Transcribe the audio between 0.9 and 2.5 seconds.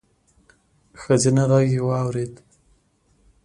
ښځينه غږ يې واورېد: